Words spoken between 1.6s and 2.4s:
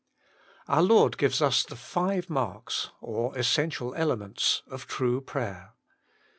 the five